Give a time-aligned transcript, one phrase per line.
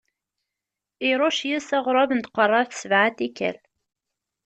[1.09, 3.57] Iṛucc yes-s aɣrab n tqeṛṛabt sebɛa n tikkal.